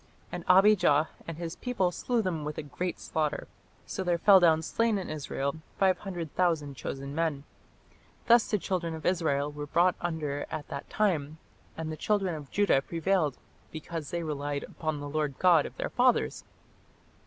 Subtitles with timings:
[0.31, 3.47] And Abijah and his people slew them with a great slaughter:
[3.85, 7.43] so there fell down slain in Israel five hundred thousand chosen men.
[8.25, 11.37] Thus the children of Israel were brought under at that time,
[11.77, 13.37] and the children of Judah prevailed,
[13.71, 16.45] because they relied upon the Lord God of their fathers.